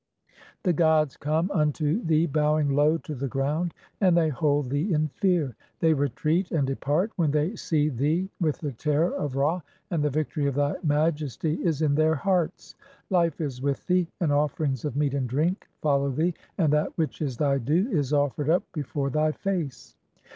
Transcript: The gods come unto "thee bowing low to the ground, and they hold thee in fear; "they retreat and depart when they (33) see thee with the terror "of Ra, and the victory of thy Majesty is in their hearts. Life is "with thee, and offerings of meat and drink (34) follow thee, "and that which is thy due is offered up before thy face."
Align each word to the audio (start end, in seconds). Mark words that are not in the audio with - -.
The 0.63 0.73
gods 0.73 1.15
come 1.15 1.51
unto 1.51 2.03
"thee 2.03 2.25
bowing 2.25 2.69
low 2.71 2.97
to 2.97 3.13
the 3.13 3.27
ground, 3.27 3.75
and 3.99 4.17
they 4.17 4.29
hold 4.29 4.71
thee 4.71 4.91
in 4.91 5.09
fear; 5.09 5.55
"they 5.79 5.93
retreat 5.93 6.49
and 6.49 6.65
depart 6.65 7.11
when 7.17 7.29
they 7.29 7.49
(33) 7.51 7.55
see 7.57 7.89
thee 7.89 8.29
with 8.39 8.57
the 8.61 8.71
terror 8.71 9.13
"of 9.13 9.35
Ra, 9.35 9.61
and 9.91 10.03
the 10.03 10.09
victory 10.09 10.47
of 10.47 10.55
thy 10.55 10.73
Majesty 10.81 11.63
is 11.63 11.83
in 11.83 11.93
their 11.93 12.15
hearts. 12.15 12.73
Life 13.11 13.39
is 13.39 13.61
"with 13.61 13.85
thee, 13.85 14.07
and 14.19 14.31
offerings 14.31 14.85
of 14.85 14.95
meat 14.95 15.13
and 15.13 15.29
drink 15.29 15.67
(34) 15.81 15.81
follow 15.83 16.09
thee, 16.09 16.33
"and 16.57 16.73
that 16.73 16.97
which 16.97 17.21
is 17.21 17.37
thy 17.37 17.59
due 17.59 17.87
is 17.91 18.11
offered 18.11 18.49
up 18.49 18.63
before 18.73 19.11
thy 19.11 19.31
face." 19.31 19.95